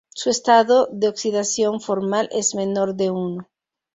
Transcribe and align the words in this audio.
Su 0.15 0.31
estado 0.31 0.89
de 0.91 1.07
oxidación 1.09 1.79
formal 1.79 2.27
es 2.31 2.55
menor 2.55 2.95
de 2.95 3.11
uno. 3.11 3.47